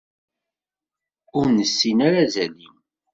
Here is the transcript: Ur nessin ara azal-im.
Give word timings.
Ur 1.37 1.47
nessin 1.57 1.97
ara 2.07 2.19
azal-im. 2.25 2.73